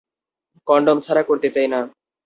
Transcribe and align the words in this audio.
Condom 0.67 0.97
ছাড়া 0.99 1.23
করতে 1.23 1.47
চাই 1.55 1.67
না। 1.67 1.79